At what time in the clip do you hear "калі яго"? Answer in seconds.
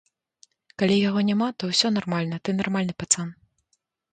0.81-1.19